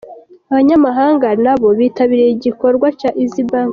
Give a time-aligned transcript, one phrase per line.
[0.49, 3.69] Abanyamahanga nabo bitabiriye igiorwa cya Eazzy Banking.